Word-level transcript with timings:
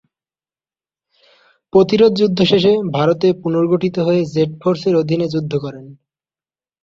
প্রতিরোধযুদ্ধ 1.73 2.39
শেষে 2.51 2.73
ভারতে 2.95 3.27
পুনর্গঠিত 3.41 3.95
হয়ে 3.99 4.21
জেড 4.33 4.51
ফোর্সের 4.61 4.93
অধীনে 5.01 5.27
যুদ্ধ 5.33 5.53
করেন। 5.57 5.85